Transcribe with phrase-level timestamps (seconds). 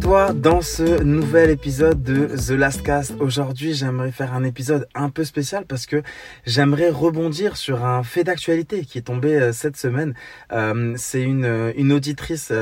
[0.00, 3.14] toi dans ce nouvel épisode de The Last Cast.
[3.20, 6.02] Aujourd'hui, j'aimerais faire un épisode un peu spécial parce que
[6.44, 10.14] j'aimerais rebondir sur un fait d'actualité qui est tombé euh, cette semaine.
[10.52, 12.52] Euh, c'est une, euh, auditrice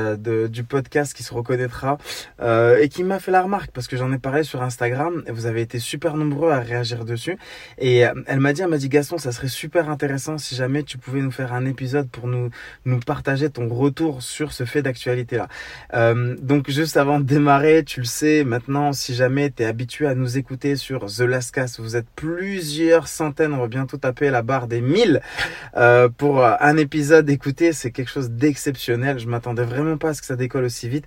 [0.49, 1.97] du podcast qui se reconnaîtra
[2.41, 5.45] et qui m'a fait la remarque parce que j'en ai parlé sur Instagram et vous
[5.47, 7.37] avez été super nombreux à réagir dessus.
[7.79, 10.97] Et elle m'a dit, elle m'a dit Gaston, ça serait super intéressant si jamais tu
[10.97, 12.49] pouvais nous faire un épisode pour nous,
[12.85, 16.13] nous partager ton retour sur ce fait d'actualité là.
[16.41, 20.37] donc juste avant démarrer, tu le sais, maintenant, si jamais tu es habitué à nous
[20.37, 24.67] écouter sur The Last Cast, vous êtes plusieurs centaines, on va bientôt taper la barre
[24.67, 25.21] des 1000
[25.75, 29.17] euh, pour un épisode écouté, c'est quelque chose d'exceptionnel.
[29.17, 31.05] Je m'attendais vraiment pas à ce que ça décolle aussi vite.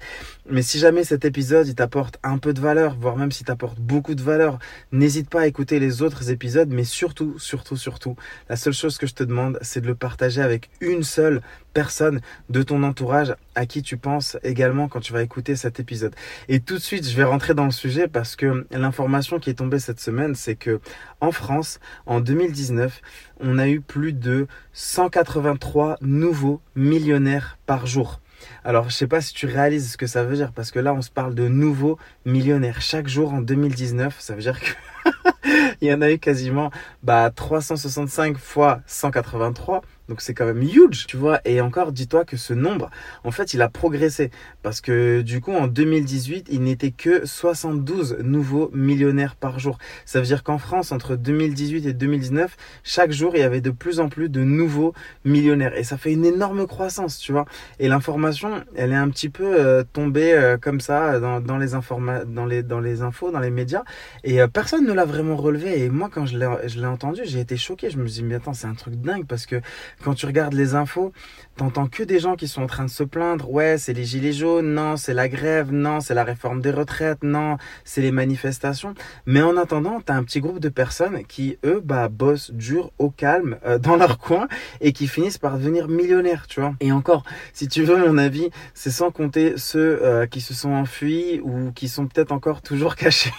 [0.51, 3.79] Mais si jamais cet épisode, il t'apporte un peu de valeur, voire même s'il t'apporte
[3.79, 4.59] beaucoup de valeur,
[4.91, 8.17] n'hésite pas à écouter les autres épisodes, mais surtout, surtout, surtout,
[8.49, 11.43] la seule chose que je te demande, c'est de le partager avec une seule
[11.75, 16.15] personne de ton entourage à qui tu penses également quand tu vas écouter cet épisode.
[16.49, 19.55] Et tout de suite, je vais rentrer dans le sujet parce que l'information qui est
[19.55, 20.81] tombée cette semaine, c'est que
[21.21, 23.03] en France, en 2019,
[23.41, 28.21] on a eu plus de 183 nouveaux millionnaires par jour.
[28.63, 30.95] Alors, je sais pas si tu réalises ce que ça veut dire, parce que là,
[30.95, 32.81] on se parle de nouveaux millionnaires.
[32.81, 35.11] Chaque jour en 2019, ça veut dire que
[35.81, 36.71] il y en a eu quasiment
[37.03, 39.83] bah, 365 fois 183.
[40.09, 41.41] Donc c'est quand même huge, tu vois.
[41.45, 42.91] Et encore, dis-toi que ce nombre,
[43.25, 44.31] en fait, il a progressé.
[44.63, 49.79] Parce que du coup, en 2018, il n'était que 72 nouveaux millionnaires par jour.
[50.05, 53.71] Ça veut dire qu'en France, entre 2018 et 2019, chaque jour, il y avait de
[53.71, 55.77] plus en plus de nouveaux millionnaires.
[55.77, 57.45] Et ça fait une énorme croissance, tu vois.
[57.79, 62.25] Et l'information, elle est un petit peu euh, tombée euh, comme ça dans, les informa
[62.25, 63.85] dans les dans les infos, dans les médias.
[64.25, 65.83] Et euh, personne ne l'a vraiment relevé.
[65.83, 67.91] Et moi, quand je l'ai entendu, j'ai été choqué.
[67.91, 69.61] Je me suis dit, mais attends, c'est un truc dingue parce que
[70.03, 71.13] quand tu regardes les infos,
[71.59, 73.51] t'entends que des gens qui sont en train de se plaindre.
[73.51, 77.25] Ouais, c'est les gilets jaunes, non, c'est la grève, non, c'est la réforme des retraites,
[77.25, 78.95] non, c'est les manifestations.
[79.27, 83.11] Mais en attendant, t'as un petit groupe de personnes qui, eux, bah, bossent dur, au
[83.11, 84.47] calme, euh, dans leur coin
[84.81, 86.75] et qui finissent par devenir millionnaires, tu vois.
[86.81, 90.71] Et encore, si tu veux mon avis, c'est sans compter ceux euh, qui se sont
[90.71, 93.33] enfuis ou qui sont peut-être encore toujours cachés.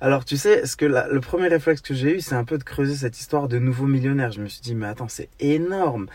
[0.00, 2.64] Alors tu sais, ce que le premier réflexe que j'ai eu, c'est un peu de
[2.64, 4.32] creuser cette histoire de nouveaux millionnaires.
[4.32, 6.06] Je me suis dit, mais attends, c'est énorme.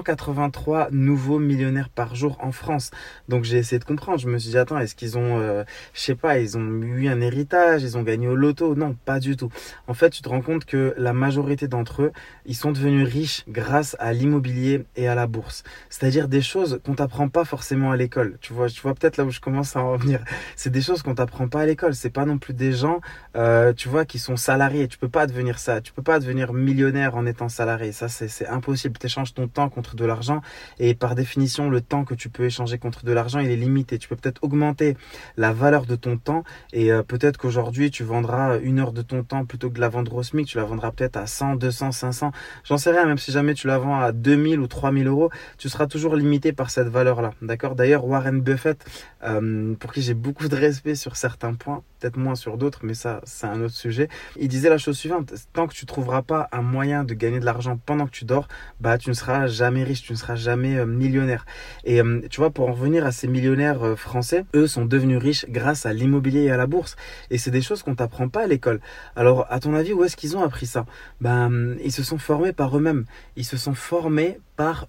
[0.00, 2.90] 183 nouveaux millionnaires par jour en France.
[3.28, 4.18] Donc j'ai essayé de comprendre.
[4.18, 7.08] Je me suis dit, attends, est-ce qu'ils ont, euh, je sais pas, ils ont eu
[7.08, 8.74] un héritage, ils ont gagné au loto?
[8.74, 9.50] Non, pas du tout.
[9.86, 12.12] En fait, tu te rends compte que la majorité d'entre eux,
[12.46, 15.64] ils sont devenus riches grâce à l'immobilier et à la bourse.
[15.90, 18.38] C'est-à-dire des choses qu'on t'apprend pas forcément à l'école.
[18.40, 20.24] Tu vois, tu vois peut-être là où je commence à en revenir.
[20.56, 21.94] C'est des choses qu'on t'apprend pas à l'école.
[21.94, 23.00] C'est pas non plus des gens,
[23.36, 24.88] euh, tu vois, qui sont salariés.
[24.88, 25.82] Tu peux pas devenir ça.
[25.82, 27.92] Tu peux pas devenir millionnaire en étant salarié.
[27.92, 28.98] Ça, c'est impossible.
[28.98, 30.40] Tu échanges ton temps contre de l'argent
[30.78, 33.98] et par définition, le temps que tu peux échanger contre de l'argent, il est limité.
[33.98, 34.96] Tu peux peut-être augmenter
[35.36, 39.22] la valeur de ton temps et euh, peut-être qu'aujourd'hui, tu vendras une heure de ton
[39.22, 40.46] temps plutôt que de la vendre au SMIC.
[40.46, 42.32] Tu la vendras peut-être à 100, 200, 500.
[42.64, 43.06] J'en sais rien.
[43.06, 46.52] Même si jamais tu la vends à 2000 ou 3000 euros, tu seras toujours limité
[46.52, 47.32] par cette valeur-là.
[47.42, 47.74] D'accord?
[47.74, 48.84] D'ailleurs, Warren Buffett,
[49.24, 52.94] euh, pour qui j'ai beaucoup de respect sur certains points, peut-être moins sur d'autres, mais
[52.94, 54.08] ça, c'est un autre sujet.
[54.38, 57.44] Il disait la chose suivante, tant que tu trouveras pas un moyen de gagner de
[57.44, 58.48] l'argent pendant que tu dors,
[58.80, 61.44] bah, tu ne seras jamais tu ne seras jamais euh, millionnaire.
[61.84, 65.18] Et euh, tu vois, pour en revenir à ces millionnaires euh, français, eux sont devenus
[65.18, 66.96] riches grâce à l'immobilier et à la bourse.
[67.30, 68.80] Et c'est des choses qu'on t'apprend pas à l'école.
[69.16, 70.86] Alors, à ton avis, où est-ce qu'ils ont appris ça?
[71.20, 73.04] Ben, ils se sont formés par eux-mêmes.
[73.36, 74.38] Ils se sont formés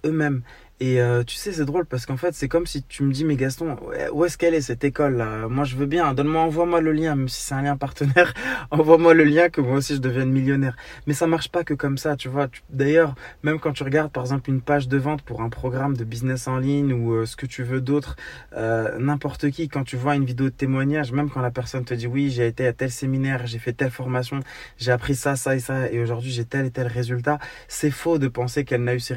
[0.04, 0.42] eux-mêmes.
[0.82, 3.24] Et euh, tu sais, c'est drôle parce qu'en fait, c'est comme si tu me dis,
[3.24, 3.76] mais Gaston,
[4.12, 5.46] où est-ce qu'elle est cette école là?
[5.46, 6.12] Moi, je veux bien.
[6.12, 8.34] Donne-moi, envoie-moi le lien, même si c'est un lien partenaire.
[8.72, 10.74] envoie-moi le lien que moi aussi je devienne millionnaire.
[11.06, 12.48] Mais ça marche pas que comme ça, tu vois.
[12.68, 16.02] D'ailleurs, même quand tu regardes par exemple une page de vente pour un programme de
[16.02, 18.16] business en ligne ou euh, ce que tu veux d'autre,
[18.56, 21.94] euh, n'importe qui, quand tu vois une vidéo de témoignage, même quand la personne te
[21.94, 24.40] dit, oui, j'ai été à tel séminaire, j'ai fait telle formation,
[24.78, 27.38] j'ai appris ça, ça et ça, et aujourd'hui j'ai tel et tel résultat,
[27.68, 29.14] c'est faux de penser qu'elle n'a eu ces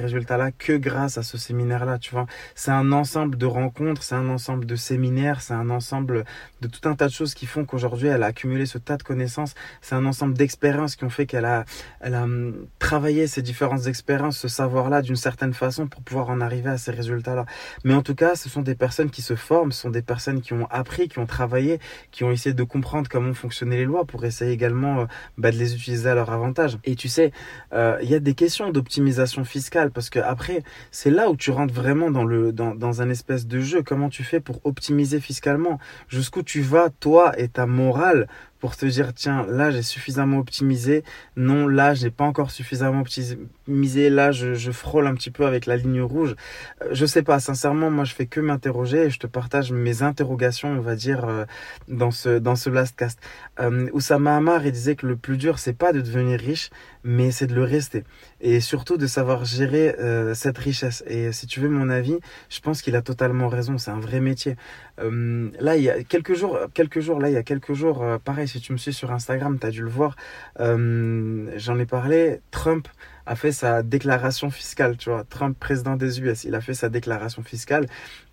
[0.51, 2.25] que grâce à ce séminaire séminaire-là, tu vois.
[2.53, 6.25] C'est un ensemble de rencontres, c'est un ensemble de séminaires, c'est un ensemble
[6.61, 9.03] de tout un tas de choses qui font qu'aujourd'hui elle a accumulé ce tas de
[9.03, 9.55] connaissances.
[9.81, 11.65] C'est un ensemble d'expériences qui ont fait qu'elle a,
[12.01, 16.41] elle a hum, travaillé ces différentes expériences, ce savoir-là d'une certaine façon pour pouvoir en
[16.41, 17.45] arriver à ces résultats-là.
[17.83, 20.41] Mais en tout cas, ce sont des personnes qui se forment, ce sont des personnes
[20.41, 21.79] qui ont appris, qui ont travaillé,
[22.11, 25.05] qui ont essayé de comprendre comment fonctionnaient les lois pour essayer également euh,
[25.37, 26.77] bah, de les utiliser à leur avantage.
[26.83, 27.31] Et tu sais,
[27.73, 31.49] euh, il y a des questions d'optimisation fiscale parce que après, c'est là où tu
[31.49, 33.81] rentres vraiment dans, dans un espèce de jeu.
[33.83, 35.79] Comment tu fais pour optimiser fiscalement?
[36.09, 38.27] Jusqu'où tu vas, toi et ta morale,
[38.65, 41.03] pour te dire tiens là j'ai suffisamment optimisé,
[41.37, 45.77] non là j'ai pas encore suffisamment optimisé, là je, frôle un petit peu avec la
[45.77, 46.35] ligne rouge.
[46.81, 50.01] Euh, je sais pas, sincèrement moi je fais que m'interroger et je te partage mes
[50.01, 51.45] interrogations on va dire euh,
[51.87, 53.19] dans ce dans ce last cast.
[53.59, 56.71] Euh, Oussama Hamar disait que le plus dur c'est pas de devenir riche
[57.03, 58.03] mais c'est de le rester
[58.41, 61.03] et surtout de savoir gérer euh, cette richesse.
[61.07, 62.17] Et si tu veux mon avis,
[62.49, 63.77] je pense qu'il a totalement raison.
[63.77, 64.55] C'est un vrai métier.
[64.97, 68.47] Là, il y a quelques jours, quelques jours, là, il y a quelques jours, pareil,
[68.55, 70.15] si tu me suis sur Instagram, tu as dû le voir.
[70.57, 72.39] J'en ai parlé.
[72.51, 72.87] Trump
[73.25, 75.25] a fait sa déclaration fiscale, tu vois.
[75.25, 77.87] Trump, président des US, il a fait sa déclaration fiscale.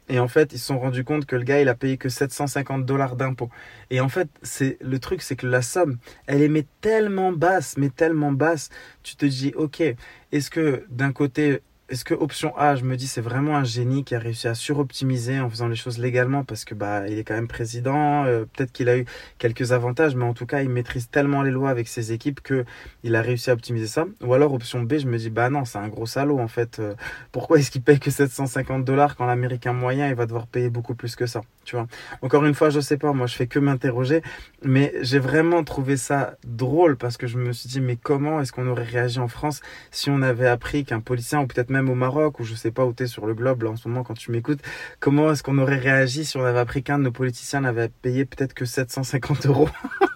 [0.09, 2.09] Et en fait, ils se sont rendus compte que le gars, il a payé que
[2.09, 3.51] 750 dollars d'impôts.
[3.91, 7.89] Et en fait, c'est le truc, c'est que la somme, elle est tellement basse, mais
[7.89, 8.69] tellement basse.
[9.03, 9.83] Tu te dis, ok,
[10.31, 14.05] est-ce que d'un côté, est-ce que option A, je me dis c'est vraiment un génie
[14.05, 17.25] qui a réussi à suroptimiser en faisant les choses légalement parce que bah il est
[17.25, 19.05] quand même président, euh, peut-être qu'il a eu
[19.39, 22.65] quelques avantages, mais en tout cas il maîtrise tellement les lois avec ses équipes que
[23.03, 24.07] il a réussi à optimiser ça.
[24.23, 26.79] Ou alors option B, je me dis bah non c'est un gros salaud en fait.
[26.79, 26.95] Euh,
[27.33, 30.95] pourquoi est-ce qu'il paye que 750 dollars quand l'américain moyen il va devoir payer beaucoup
[30.95, 31.89] plus que ça, tu vois?
[32.23, 34.23] Encore une fois je sais pas, moi je fais que m'interroger,
[34.63, 38.53] mais j'ai vraiment trouvé ça drôle parce que je me suis dit mais comment est-ce
[38.53, 41.95] qu'on aurait réagi en France si on avait appris qu'un policier ou peut-être même au
[41.95, 44.05] Maroc, ou je sais pas où tu es sur le globe là, en ce moment
[44.05, 44.61] quand tu m'écoutes,
[45.01, 48.25] comment est-ce qu'on aurait réagi si on avait appris qu'un de nos politiciens n'avait payé
[48.25, 49.69] peut-être que 750 euros?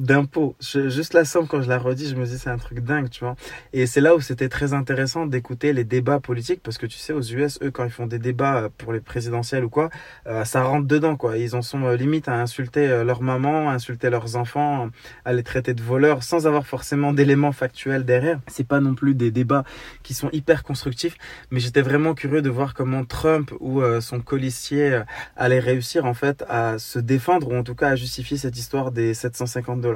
[0.00, 0.56] d'impôts.
[0.60, 3.20] Juste la somme, quand je la redis, je me dis c'est un truc dingue, tu
[3.20, 3.36] vois.
[3.72, 7.12] Et c'est là où c'était très intéressant d'écouter les débats politiques, parce que tu sais,
[7.12, 9.90] aux US, eux, quand ils font des débats euh, pour les présidentielles ou quoi,
[10.26, 11.36] euh, ça rentre dedans, quoi.
[11.36, 14.88] Ils en sont euh, limite à insulter leur maman, à insulter leurs enfants,
[15.24, 18.40] à les traiter de voleurs, sans avoir forcément d'éléments factuels derrière.
[18.46, 19.64] C'est pas non plus des débats
[20.02, 21.16] qui sont hyper constructifs,
[21.50, 25.02] mais j'étais vraiment curieux de voir comment Trump ou son colistier
[25.36, 28.90] allait réussir, en fait, à se défendre, ou en tout cas à justifier cette histoire
[28.92, 29.89] des 750 dollars.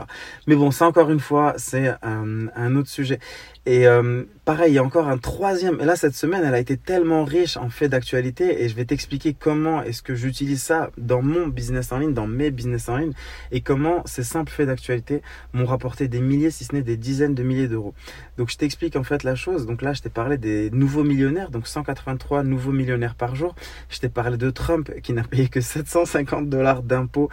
[0.46, 3.18] Mais bon, ça encore une fois, c'est un, un autre sujet.
[3.66, 5.80] Et euh, pareil, il y a encore un troisième.
[5.80, 8.84] Et là, cette semaine, elle a été tellement riche en faits d'actualité et je vais
[8.84, 12.98] t'expliquer comment est-ce que j'utilise ça dans mon business en ligne, dans mes business en
[12.98, 13.12] ligne
[13.52, 15.22] et comment ces simples faits d'actualité
[15.54, 17.94] m'ont rapporté des milliers, si ce n'est des dizaines de milliers d'euros.
[18.36, 19.64] Donc, je t'explique en fait la chose.
[19.64, 23.54] Donc là, je t'ai parlé des nouveaux millionnaires, donc 183 nouveaux millionnaires par jour.
[23.88, 27.30] Je t'ai parlé de Trump qui n'a payé que 750 dollars d'impôts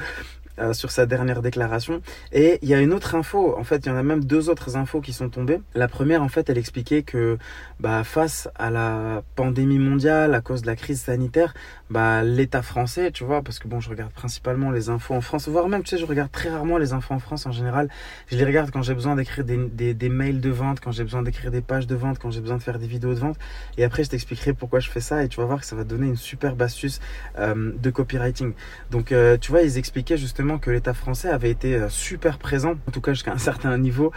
[0.59, 2.01] euh, sur sa dernière déclaration.
[2.31, 4.49] Et il y a une autre info, en fait, il y en a même deux
[4.49, 5.61] autres infos qui sont tombées.
[5.75, 7.37] La première, en fait, elle expliquait que
[7.79, 11.53] bah, face à la pandémie mondiale, à cause de la crise sanitaire,
[11.91, 15.49] bah, l'État français, tu vois, parce que bon, je regarde principalement les infos en France,
[15.49, 17.89] voire même, tu sais, je regarde très rarement les infos en France en général.
[18.27, 21.51] Je les regarde quand j'ai besoin d'écrire des, mails de vente, quand j'ai besoin d'écrire
[21.51, 23.37] des pages de vente, quand j'ai besoin de faire des vidéos de vente.
[23.77, 25.83] Et après, je t'expliquerai pourquoi je fais ça et tu vas voir que ça va
[25.83, 27.01] donner une superbe astuce
[27.37, 28.53] euh, de copywriting.
[28.89, 32.75] Donc, euh, tu vois, ils expliquaient justement que l'État français avait été euh, super présent,
[32.87, 34.13] en tout cas jusqu'à un certain niveau,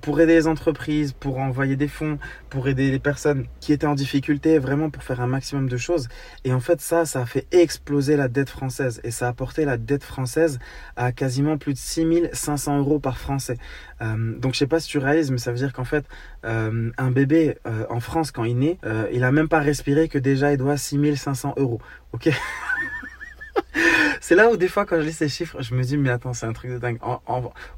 [0.00, 2.18] pour aider les entreprises, pour envoyer des fonds,
[2.48, 6.08] pour aider les personnes qui étaient en difficulté, vraiment pour faire un maximum de choses.
[6.44, 9.64] Et en fait, ça, ça a fait exploser la dette française et ça a porté
[9.64, 10.58] la dette française
[10.96, 13.58] à quasiment plus de 6500 euros par Français.
[14.00, 16.04] Euh, donc je sais pas si tu réalises, mais ça veut dire qu'en fait,
[16.42, 17.58] un bébé
[17.90, 18.78] en France, quand il naît,
[19.12, 21.80] il a même pas respiré que déjà il doit 6500 euros.
[22.12, 22.30] Ok?
[24.30, 26.34] c'est là où des fois quand je lis ces chiffres, je me dis mais attends
[26.34, 27.00] c'est un truc de dingue.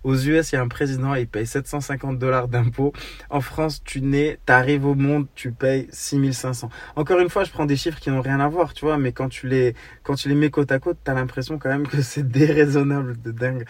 [0.05, 2.93] aux US il y a un président il paye 750 dollars d'impôts.
[3.31, 6.69] En France tu nais, t'arrives au monde, tu payes 6500.
[6.95, 9.13] Encore une fois je prends des chiffres qui n'ont rien à voir tu vois, mais
[9.13, 12.03] quand tu les quand tu les mets côte à côte t'as l'impression quand même que
[12.03, 13.65] c'est déraisonnable de dingue.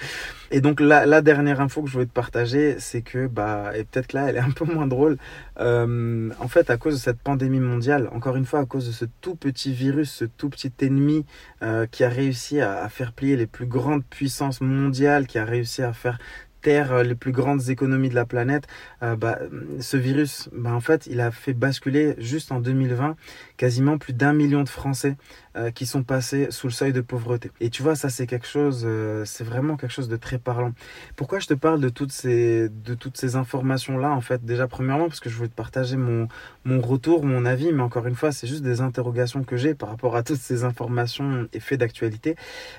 [0.51, 3.85] Et donc la, la dernière info que je voulais te partager c'est que bah et
[3.85, 5.19] peut-être là elle est un peu moins drôle.
[5.61, 8.93] Euh, en fait à cause de cette pandémie mondiale, encore une fois à cause de
[8.93, 11.25] ce tout petit virus, ce tout petit ennemi
[11.62, 15.83] euh, qui a réussi à, faire plier les plus grandes puissances mondiales, qui a réussi
[15.83, 16.19] à faire
[16.62, 18.66] taire euh, les plus grandes économies de la planète,
[19.02, 19.38] euh, bah,
[19.81, 23.16] ce virus, bah, en fait, il a fait basculer juste en 2020
[23.57, 25.16] quasiment plus d'un million de Français
[25.54, 27.50] euh, qui sont passés sous le seuil de pauvreté.
[27.61, 30.73] Et tu vois, ça c'est quelque chose, euh, c'est vraiment quelque chose de très parlant.
[31.14, 34.45] Pourquoi je te parle de toutes ces, de toutes ces informations là en fait?
[34.45, 36.26] Déjà premièrement parce que je voulais te partager mon,
[36.64, 39.90] mon retour, mon avis, mais encore une fois, c'est juste des interrogations que j'ai par
[39.90, 42.35] rapport à toutes ces informations et faits d'actualité.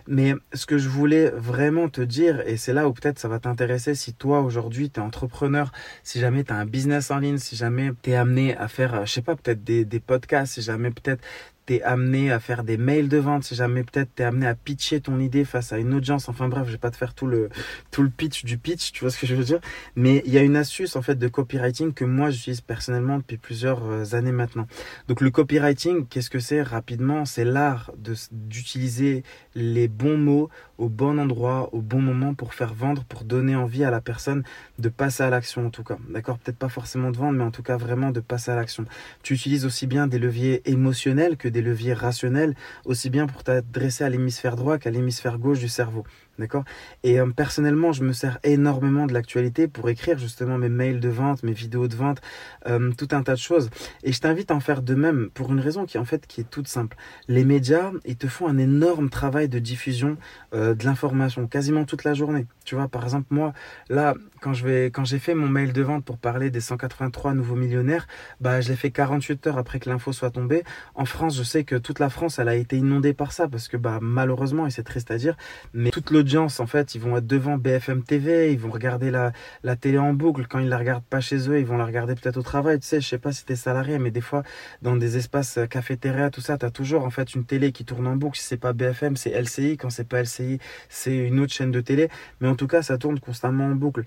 [0.07, 3.37] Mais ce que je voulais vraiment te dire, et c'est là où peut-être ça va
[3.37, 5.71] t'intéresser si toi aujourd'hui tu es entrepreneur,
[6.03, 9.05] si jamais tu as un business en ligne, si jamais tu es amené à faire,
[9.05, 11.23] je sais pas, peut-être des, des podcasts, si jamais peut-être
[11.65, 14.47] tu es amené à faire des mails de vente, si jamais peut-être tu es amené
[14.47, 17.13] à pitcher ton idée face à une audience, enfin bref, je vais pas te faire
[17.13, 17.49] tout le,
[17.91, 19.59] tout le pitch du pitch, tu vois ce que je veux dire,
[19.95, 23.37] mais il y a une astuce en fait de copywriting que moi j'utilise personnellement depuis
[23.37, 24.67] plusieurs euh, années maintenant.
[25.07, 27.25] Donc le copywriting, qu'est-ce que c'est rapidement?
[27.25, 27.91] C'est l'art
[28.31, 29.23] d'utiliser
[29.55, 33.83] les bons mots au bon endroit, au bon moment pour faire vendre, pour donner envie
[33.83, 34.43] à la personne
[34.79, 35.97] de passer à l'action en tout cas.
[36.09, 36.37] D'accord?
[36.39, 38.85] Peut-être pas forcément de vendre, mais en tout cas vraiment de passer à l'action.
[39.21, 44.03] Tu utilises aussi bien des leviers émotionnels que des leviers rationnels, aussi bien pour t'adresser
[44.03, 46.03] à l'hémisphère droit qu'à l'hémisphère gauche du cerveau.
[46.39, 46.63] D'accord?
[47.03, 51.09] Et euh, personnellement, je me sers énormément de l'actualité pour écrire justement mes mails de
[51.09, 52.21] vente, mes vidéos de vente,
[52.67, 53.69] euh, tout un tas de choses.
[54.03, 56.41] Et je t'invite à en faire de même pour une raison qui en fait qui
[56.41, 56.97] est toute simple.
[57.27, 60.17] Les médias, ils te font un énorme travail de diffusion
[60.55, 62.47] euh, de l'information quasiment toute la journée.
[62.65, 63.53] Tu vois, par exemple, moi,
[63.89, 67.33] là, quand je vais, quand j'ai fait mon mail de vente pour parler des 183
[67.33, 68.07] nouveaux millionnaires,
[68.41, 70.63] bah, je l'ai fait 48 heures après que l'info soit tombée.
[70.95, 73.67] En France, je sais que toute la France, elle a été inondée par ça parce
[73.67, 75.35] que, bah, malheureusement, et c'est triste à dire,
[75.73, 79.31] mais toute en fait, ils vont être devant BFM TV, ils vont regarder la,
[79.63, 80.45] la télé en boucle.
[80.47, 82.79] Quand ils la regardent pas chez eux, ils vont la regarder peut-être au travail.
[82.79, 84.43] Tu sais, je sais pas si t'es salarié, mais des fois,
[84.81, 88.07] dans des espaces euh, cafétéria, tout ça, t'as toujours, en fait, une télé qui tourne
[88.07, 88.37] en boucle.
[88.37, 89.77] Si c'est pas BFM, c'est LCI.
[89.77, 92.09] Quand c'est pas LCI, c'est une autre chaîne de télé.
[92.41, 94.03] Mais en tout cas, ça tourne constamment en boucle.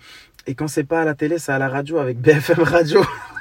[0.47, 3.05] Et quand c'est pas à la télé, c'est à la radio avec BFM Radio.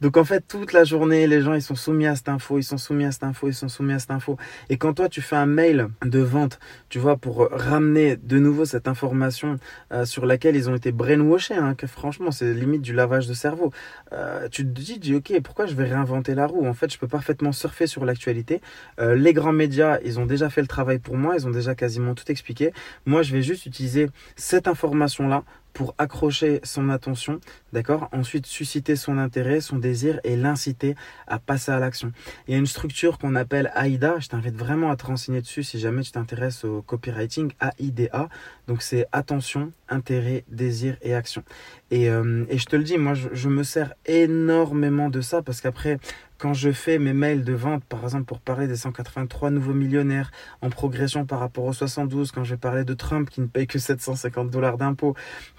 [0.00, 2.64] Donc en fait, toute la journée, les gens, ils sont soumis à cette info, ils
[2.64, 4.36] sont soumis à cette info, ils sont soumis à cette info.
[4.68, 8.64] Et quand toi, tu fais un mail de vente, tu vois, pour ramener de nouveau
[8.64, 9.58] cette information
[9.92, 13.34] euh, sur laquelle ils ont été brainwashés, hein, que franchement, c'est limite du lavage de
[13.34, 13.72] cerveau.
[14.12, 16.66] Euh, tu te dis, ok, pourquoi je vais réinventer la roue?
[16.66, 18.60] En fait, je peux parfaitement surfer sur l'actualité.
[19.00, 21.74] Euh, les grands médias, ils ont déjà fait le travail pour moi, ils ont déjà
[21.74, 22.72] quasiment tout expliqué.
[23.06, 25.44] Moi, je vais juste utiliser cette information-là
[25.78, 27.38] pour accrocher son attention,
[27.72, 30.96] d'accord Ensuite, susciter son intérêt, son désir et l'inciter
[31.28, 32.10] à passer à l'action.
[32.48, 34.18] Il y a une structure qu'on appelle AIDA.
[34.18, 37.52] Je t'invite vraiment à te renseigner dessus si jamais tu t'intéresses au copywriting.
[37.78, 38.28] AIDA.
[38.66, 41.44] Donc, c'est attention, intérêt, désir et action.
[41.92, 46.00] Et, euh, je te le dis, moi, je me sers énormément de ça parce qu'après,
[46.38, 50.30] quand je fais mes mails de vente, par exemple pour parler des 183 nouveaux millionnaires
[50.62, 53.78] en progression par rapport aux 72, quand je parler de Trump qui ne paye que
[53.78, 55.14] 750 dollars d'impôts,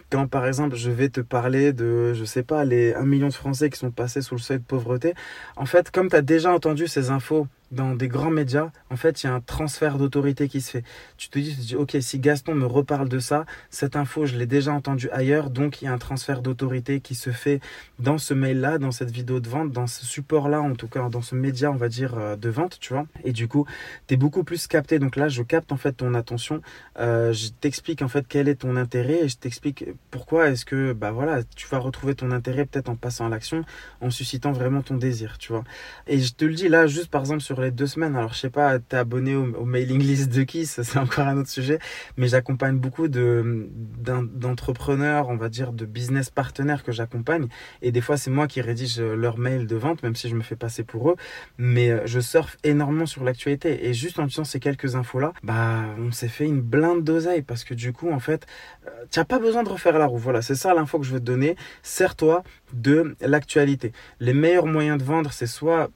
[0.10, 3.34] quand par exemple je vais te parler de, je sais pas, les 1 million de
[3.34, 5.14] Français qui sont passés sous le seuil de pauvreté,
[5.56, 9.24] en fait, comme tu as déjà entendu ces infos dans des grands médias, en fait,
[9.24, 10.84] il y a un transfert d'autorité qui se fait.
[11.18, 14.26] Tu te dis, tu te dis, ok, si Gaston me reparle de ça, cette info,
[14.26, 17.60] je l'ai déjà entendue ailleurs, donc il y a un transfert d'autorité qui se fait
[18.00, 21.22] dans ce mail-là, dans cette vidéo de vente, dans ce support-là, en tout cas, dans
[21.22, 23.06] ce média, on va dire, euh, de vente, tu vois.
[23.24, 23.66] Et du coup,
[24.08, 25.00] tu es beaucoup plus capté.
[25.00, 26.62] Donc là, je capte en fait ton attention.
[27.00, 30.94] Euh, je t'explique en fait quel est ton intérêt et je t'explique pourquoi est-ce que,
[30.94, 33.64] bah voilà, tu vas retrouver ton intérêt peut-être en passant à l'action,
[34.02, 35.64] en suscitant vraiment ton désir, tu vois.
[36.08, 38.16] Et je te le dis là, juste par exemple sur les deux semaines.
[38.16, 41.38] Alors, je sais pas, t'es abonné au, mailing list de qui, ça c'est encore un
[41.38, 41.80] autre sujet,
[42.18, 47.48] mais j'accompagne beaucoup de, d'entrepreneurs, on va dire, de business partenaires que j'accompagne.
[47.82, 50.42] Et des fois, c'est moi qui rédige leur mail de vente, même si je me
[50.42, 51.16] fais passer pour eux.
[51.58, 53.88] Mais euh, je surfe énormément sur l'actualité.
[53.88, 57.64] Et juste en disant ces quelques infos-là, bah, on s'est fait une blinde d'oseille parce
[57.64, 58.46] que du coup, en fait,
[58.88, 60.18] euh, tu n'as pas besoin de refaire la roue.
[60.18, 61.56] Voilà, c'est ça l'info que je veux te donner.
[61.84, 63.92] Sers-toi de l'actualité.
[64.20, 65.90] Les meilleurs moyens de vendre, c'est soit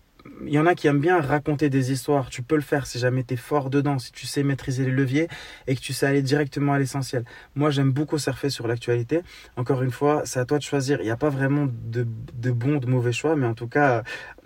[0.46, 2.30] il y en a qui aiment bien raconter des histoires.
[2.30, 5.28] Tu peux le faire si jamais tu fort dedans, si tu sais maîtriser les leviers
[5.68, 7.26] et que tu sais aller directement à l'essentiel.
[7.56, 9.22] Moi, j'aime beaucoup surfer sur l'actualité.
[9.58, 11.00] Encore une fois, c'est à toi de choisir.
[11.02, 14.04] Il n'y a pas vraiment de, de bons, de mauvais choix, mais en tout cas,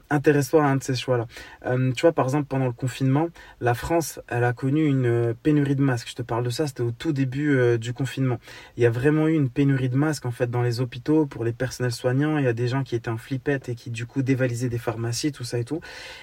[0.09, 1.27] intéresse-toi à un de ces choix-là.
[1.65, 3.27] Euh, tu vois, par exemple, pendant le confinement,
[3.61, 6.09] la France, elle a connu une pénurie de masques.
[6.09, 8.39] Je te parle de ça, c'était au tout début euh, du confinement.
[8.77, 11.43] Il y a vraiment eu une pénurie de masques, en fait, dans les hôpitaux, pour
[11.43, 12.37] les personnels soignants.
[12.37, 14.77] Il y a des gens qui étaient en flippette et qui, du coup, dévalisaient des
[14.77, 15.81] pharmacies, tout ça et tout.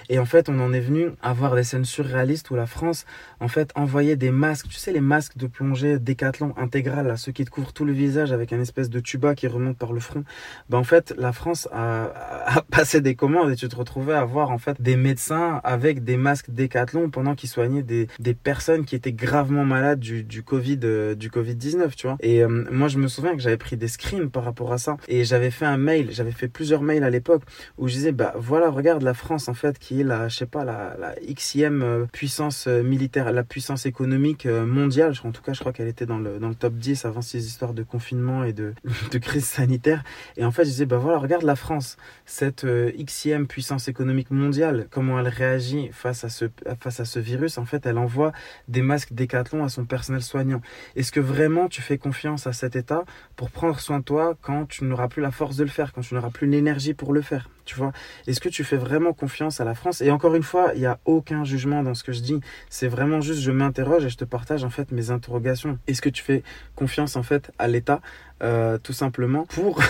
[0.09, 3.05] Et en fait, on en est venu à voir des scènes surréalistes où la France,
[3.39, 7.31] en fait, envoyait des masques, tu sais, les masques de plongée décathlon intégral, à ceux
[7.31, 9.99] qui te couvrent tout le visage avec un espèce de tuba qui remonte par le
[9.99, 10.23] front.
[10.69, 14.25] Ben, en fait, la France a, a passé des commandes et tu te retrouver à
[14.25, 18.85] voir en fait des médecins avec des masques décathlon pendant qu'ils soignaient des, des personnes
[18.85, 22.17] qui étaient gravement malades du, du Covid euh, du Covid 19 tu vois.
[22.21, 24.97] Et euh, moi je me souviens que j'avais pris des screens par rapport à ça.
[25.07, 27.43] Et j'avais fait un mail j'avais fait plusieurs mails à l'époque
[27.77, 30.45] où je disais bah voilà regarde la France en fait qui est la je sais
[30.45, 35.13] pas la, la xème euh, puissance militaire la puissance économique mondiale.
[35.23, 37.45] En tout cas je crois qu'elle était dans le dans le top 10 avant ces
[37.45, 38.73] histoires de confinement et de
[39.11, 40.03] de crise sanitaire.
[40.37, 44.87] Et en fait je disais bah voilà regarde la France cette xème puissance économique mondiale,
[44.89, 46.45] comment elle réagit face à ce,
[46.79, 48.31] face à ce virus, en fait, elle envoie
[48.67, 50.61] des masques décathlon à son personnel soignant.
[50.95, 53.03] Est-ce que vraiment tu fais confiance à cet état
[53.35, 56.01] pour prendre soin de toi quand tu n'auras plus la force de le faire, quand
[56.01, 57.91] tu n'auras plus l'énergie pour le faire Tu vois?
[58.27, 60.01] Est-ce que tu fais vraiment confiance à la France?
[60.01, 62.39] Et encore une fois, il n'y a aucun jugement dans ce que je dis.
[62.69, 65.77] C'est vraiment juste, je m'interroge et je te partage en fait mes interrogations.
[65.87, 66.43] Est-ce que tu fais
[66.75, 68.01] confiance en fait à l'État
[68.43, 69.81] euh, tout simplement pour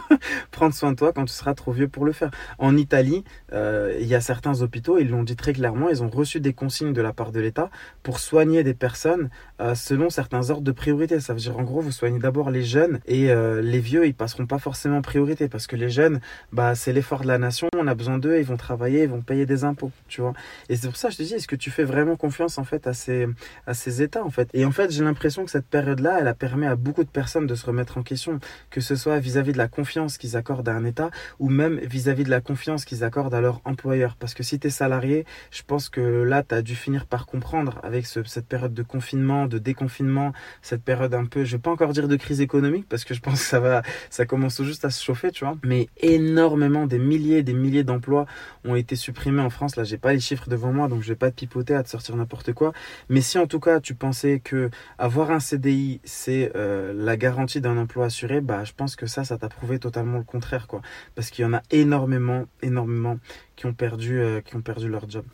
[0.50, 2.30] prendre soin de toi quand tu seras trop vieux pour le faire.
[2.58, 6.08] En Italie, euh, il y a certains hôpitaux, ils l'ont dit très clairement, ils ont
[6.08, 7.70] reçu des consignes de la part de l'État
[8.02, 9.30] pour soigner des personnes
[9.62, 11.20] euh, selon certains ordres de priorité.
[11.20, 14.46] Ça veut dire en gros, vous soignez d'abord les jeunes et les vieux, ils passeront
[14.46, 16.20] pas forcément priorité parce que les jeunes,
[16.52, 19.22] bah, c'est l'effort de la nation, on a besoin d'eux, ils vont travailler, ils vont
[19.22, 20.32] payer des impôts, tu vois.
[20.68, 22.86] Et c'est pour ça je te dis, est-ce que tu fais vraiment confiance en fait
[22.86, 23.26] à ces,
[23.66, 24.48] à ces États en fait?
[24.54, 27.46] Et en fait, j'ai l'impression que cette période-là, elle a permis à beaucoup de personnes
[27.46, 28.40] de se remettre en question,
[28.70, 32.24] que ce soit vis-à-vis de la confiance qu'ils accordent à un État ou même vis-à-vis
[32.24, 34.16] de la confiance qu'ils accordent à leur employeur.
[34.16, 37.26] Parce que si tu es salarié, je pense que là, tu as dû finir par
[37.26, 40.32] comprendre avec cette période de confinement, de déconfinement,
[40.62, 43.20] cette période un peu, je vais pas encore dire de crise économique parce que je
[43.20, 45.56] pense que ça va, ça commence juste à se chauffer, tu vois.
[45.64, 48.26] Mais énormément, des milliers, des milliers d'emplois
[48.64, 49.76] ont été supprimés en France.
[49.76, 51.88] Là, j'ai pas les chiffres devant moi, donc je vais pas te pipoter à te
[51.88, 52.72] sortir n'importe quoi.
[53.08, 57.60] Mais si en tout cas tu pensais que avoir un CDI, c'est euh, la garantie
[57.60, 60.82] d'un emploi assuré, bah, je pense que ça, ça t'a prouvé totalement le contraire, quoi.
[61.14, 63.18] Parce qu'il y en a énormément, énormément
[63.56, 65.24] qui ont perdu, euh, qui ont perdu leur job.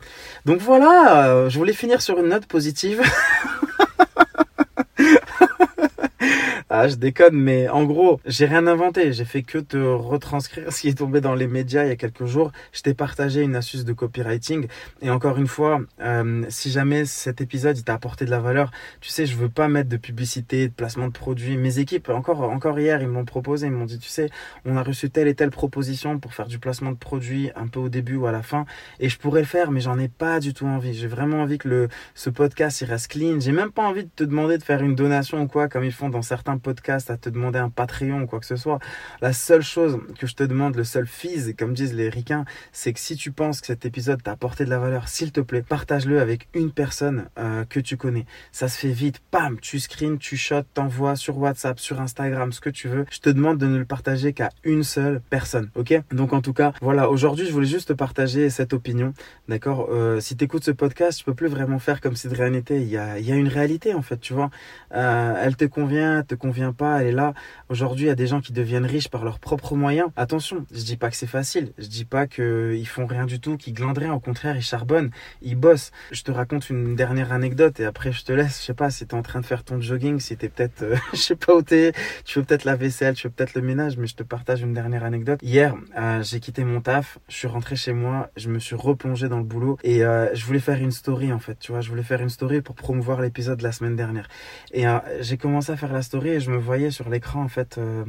[0.45, 3.01] Donc voilà, euh, je voulais finir sur une note positive.
[6.71, 9.11] Ah, je déconne, mais en gros, j'ai rien inventé.
[9.11, 11.95] J'ai fait que te retranscrire ce qui est tombé dans les médias il y a
[11.95, 12.51] quelques jours.
[12.73, 14.67] Je t'ai partagé une astuce de copywriting.
[15.01, 18.69] Et encore une fois, euh, si jamais cet épisode t'a apporté de la valeur,
[19.01, 21.57] tu sais, je veux pas mettre de publicité, de placement de produits.
[21.57, 24.29] Mes équipes, encore, encore hier, ils m'ont proposé, ils m'ont dit, tu sais,
[24.63, 27.79] on a reçu telle et telle proposition pour faire du placement de produits un peu
[27.79, 28.67] au début ou à la fin.
[28.99, 30.93] Et je pourrais le faire, mais j'en ai pas du tout envie.
[30.93, 33.39] J'ai vraiment envie que le, ce podcast il reste clean.
[33.39, 35.91] J'ai même pas envie de te demander de faire une donation ou quoi, comme ils
[35.91, 38.79] font dans certains podcast, à te demander un Patreon ou quoi que ce soit.
[39.21, 42.93] La seule chose que je te demande, le seul fees, comme disent les ricains, c'est
[42.93, 45.61] que si tu penses que cet épisode t'a apporté de la valeur, s'il te plaît,
[45.61, 48.25] partage-le avec une personne euh, que tu connais.
[48.51, 52.61] Ça se fait vite, pam, tu screens, tu shots, t'envoies sur WhatsApp, sur Instagram, ce
[52.61, 53.05] que tu veux.
[53.11, 56.01] Je te demande de ne le partager qu'à une seule personne, ok?
[56.11, 59.13] Donc en tout cas, voilà, aujourd'hui je voulais juste te partager cette opinion,
[59.47, 59.87] d'accord?
[59.91, 62.49] Euh, Si tu écoutes ce podcast, je peux plus vraiment faire comme si de rien
[62.49, 62.81] n'était.
[62.81, 64.49] Il y a, y a une réalité en fait, tu vois?
[64.93, 67.33] Euh, elle te convient, te convient vient pas, elle est là.
[67.69, 70.09] Aujourd'hui, il y a des gens qui deviennent riches par leurs propres moyens.
[70.15, 71.71] Attention, je dis pas que c'est facile.
[71.77, 74.13] Je dis pas qu'ils font rien du tout, qu'ils glandent rien.
[74.13, 75.91] Au contraire, ils charbonnent, ils bossent.
[76.11, 78.59] Je te raconte une dernière anecdote et après je te laisse.
[78.59, 80.83] Je sais pas si tu es en train de faire ton jogging, si t'es peut-être,
[80.83, 81.93] euh, je sais pas où t'es.
[82.25, 84.73] Tu fais peut-être la vaisselle, tu fais peut-être le ménage, mais je te partage une
[84.73, 85.39] dernière anecdote.
[85.41, 89.29] Hier, euh, j'ai quitté mon taf, je suis rentré chez moi, je me suis replongé
[89.29, 91.57] dans le boulot et euh, je voulais faire une story en fait.
[91.59, 94.27] Tu vois, je voulais faire une story pour promouvoir l'épisode de la semaine dernière.
[94.73, 94.85] Et
[95.21, 98.05] j'ai commencé à faire la story je me voyais sur l'écran en fait euh,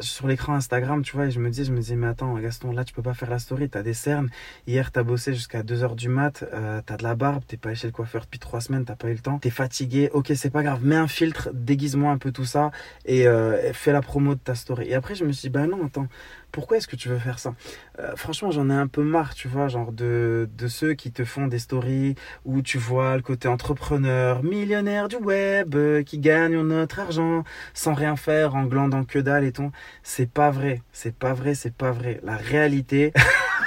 [0.00, 2.72] sur l'écran Instagram, tu vois, et je me dis, je me dis, mais attends, Gaston,
[2.72, 4.28] là, tu peux pas faire la story, t'as des cernes.
[4.66, 7.86] Hier, t'as bossé jusqu'à 2h du mat, euh, t'as de la barbe, t'es pas chez
[7.86, 10.62] le coiffeur depuis 3 semaines, t'as pas eu le temps, t'es fatigué, ok, c'est pas
[10.62, 12.70] grave, mets un filtre, déguise-moi un peu tout ça,
[13.04, 14.88] et euh, fais la promo de ta story.
[14.88, 16.08] Et après, je me suis dit, bah non, attends,
[16.52, 17.54] pourquoi est-ce que tu veux faire ça?
[17.98, 21.24] Euh, Franchement, j'en ai un peu marre, tu vois, genre de, de ceux qui te
[21.24, 26.98] font des stories où tu vois le côté entrepreneur, millionnaire du web, qui gagne notre
[27.00, 27.44] argent
[27.74, 29.70] sans rien faire, en glandant que dalle et tout.
[30.02, 32.20] C'est pas vrai, c'est pas vrai, c'est pas vrai.
[32.22, 33.12] La réalité,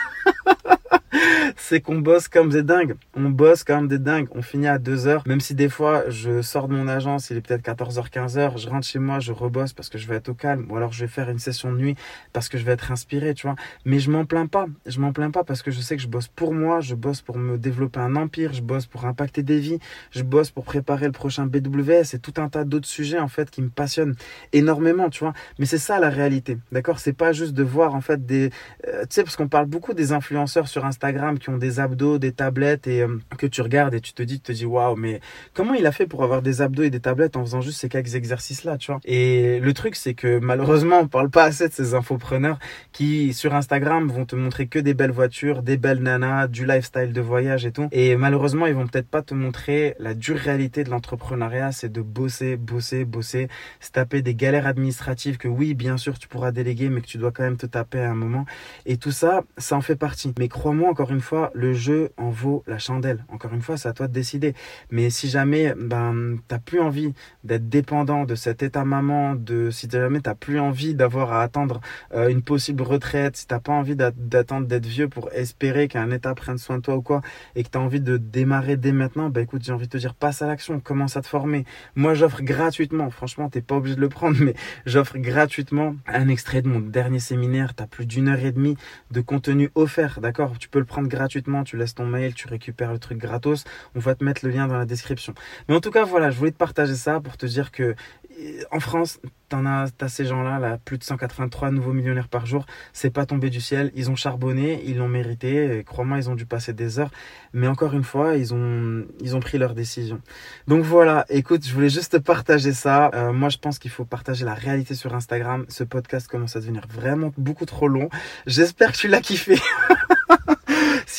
[1.59, 2.95] c'est qu'on bosse comme des dingues.
[3.15, 4.27] On bosse comme des dingues.
[4.31, 5.23] On finit à 2 heures.
[5.27, 8.69] Même si des fois, je sors de mon agence, il est peut-être 14h, 15h, je
[8.69, 10.65] rentre chez moi, je rebosse parce que je vais être au calme.
[10.69, 11.95] Ou alors je vais faire une session de nuit
[12.33, 13.55] parce que je vais être inspiré, tu vois.
[13.85, 14.67] Mais je m'en plains pas.
[14.85, 17.21] Je m'en plains pas parce que je sais que je bosse pour moi, je bosse
[17.21, 19.79] pour me développer un empire, je bosse pour impacter des vies,
[20.11, 23.49] je bosse pour préparer le prochain BWS et tout un tas d'autres sujets, en fait,
[23.49, 24.15] qui me passionnent
[24.53, 25.33] énormément, tu vois.
[25.57, 26.57] Mais c'est ça la réalité.
[26.71, 26.99] D'accord?
[26.99, 28.51] C'est pas juste de voir, en fait, des,
[28.87, 32.87] euh, tu sais, parce qu'on parle beaucoup des influenceurs sur Instagram des abdos, des tablettes
[32.87, 35.19] et euh, que tu regardes et tu te dis, tu te dis, waouh, mais
[35.53, 37.89] comment il a fait pour avoir des abdos et des tablettes en faisant juste ces
[37.89, 38.99] quelques exercices-là, tu vois?
[39.05, 42.59] Et le truc, c'est que malheureusement, on parle pas assez de ces infopreneurs
[42.91, 47.13] qui, sur Instagram, vont te montrer que des belles voitures, des belles nanas, du lifestyle
[47.13, 47.87] de voyage et tout.
[47.91, 52.01] Et malheureusement, ils vont peut-être pas te montrer la dure réalité de l'entrepreneuriat, c'est de
[52.01, 53.47] bosser, bosser, bosser,
[53.79, 57.17] se taper des galères administratives que oui, bien sûr, tu pourras déléguer, mais que tu
[57.17, 58.45] dois quand même te taper à un moment.
[58.85, 60.33] Et tout ça, ça en fait partie.
[60.37, 63.25] Mais crois-moi, encore une fois, le jeu en vaut la chandelle.
[63.29, 64.53] Encore une fois, c'est à toi de décider.
[64.91, 69.89] Mais si jamais ben t'as plus envie d'être dépendant de cet état maman, de si
[69.89, 71.81] jamais t'as plus envie d'avoir à attendre
[72.13, 76.33] euh, une possible retraite, si t'as pas envie d'attendre d'être vieux pour espérer qu'un état
[76.35, 77.21] prenne soin de toi ou quoi,
[77.55, 79.97] et que tu as envie de démarrer dès maintenant, bah écoute, j'ai envie de te
[79.97, 81.65] dire passe à l'action, commence à te former.
[81.95, 84.53] Moi j'offre gratuitement, franchement t'es pas obligé de le prendre, mais
[84.85, 87.73] j'offre gratuitement un extrait de mon dernier séminaire.
[87.73, 88.77] T'as plus d'une heure et demie
[89.11, 90.57] de contenu offert, d'accord?
[90.59, 93.63] Tu peux le prendre gratuitement, tu laisses ton mail, tu récupères le truc gratos.
[93.95, 95.33] On va te mettre le lien dans la description.
[95.67, 97.95] Mais en tout cas, voilà, je voulais te partager ça pour te dire que
[98.39, 102.65] euh, en France, t'en as, ces gens-là, là, plus de 183 nouveaux millionnaires par jour.
[102.93, 103.91] C'est pas tombé du ciel.
[103.95, 105.83] Ils ont charbonné, ils l'ont mérité.
[105.85, 107.11] Crois-moi, ils ont dû passer des heures.
[107.53, 110.21] Mais encore une fois, ils ont, ils ont pris leur décision.
[110.67, 111.25] Donc voilà.
[111.29, 113.11] Écoute, je voulais juste partager ça.
[113.13, 115.65] Euh, moi, je pense qu'il faut partager la réalité sur Instagram.
[115.67, 118.09] Ce podcast commence à devenir vraiment beaucoup trop long.
[118.45, 119.59] J'espère que tu l'as kiffé.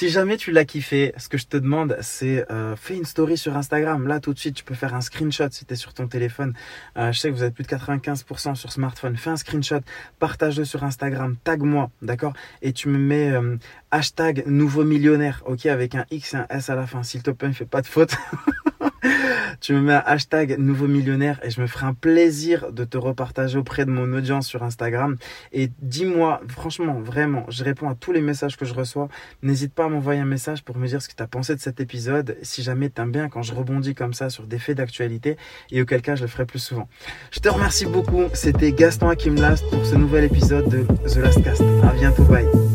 [0.00, 3.36] Si jamais tu l'as kiffé, ce que je te demande, c'est euh, fais une story
[3.36, 4.06] sur Instagram.
[4.06, 6.54] Là, tout de suite, tu peux faire un screenshot si tu es sur ton téléphone.
[6.96, 9.18] Euh, je sais que vous avez plus de 95% sur smartphone.
[9.18, 9.82] Fais un screenshot,
[10.18, 12.32] partage-le sur Instagram, tag-moi, d'accord?
[12.62, 13.58] Et tu me mets euh,
[13.90, 15.66] hashtag nouveau millionnaire, ok?
[15.66, 17.02] Avec un X et un S à la fin.
[17.02, 18.16] S'il te plaît, ne fais pas de faute.
[19.60, 22.96] tu me mets un hashtag nouveau millionnaire et je me ferai un plaisir de te
[22.96, 25.16] repartager auprès de mon audience sur Instagram.
[25.52, 29.08] Et dis-moi, franchement, vraiment, je réponds à tous les messages que je reçois.
[29.42, 31.60] N'hésite pas à m'envoyer un message pour me dire ce que tu as pensé de
[31.60, 32.36] cet épisode.
[32.42, 35.36] Si jamais tu aimes bien quand je rebondis comme ça sur des faits d'actualité
[35.70, 36.88] et auquel cas je le ferai plus souvent.
[37.30, 38.24] Je te remercie beaucoup.
[38.34, 41.62] C'était Gaston Last pour ce nouvel épisode de The Last Cast.
[41.82, 42.69] À bientôt, bye.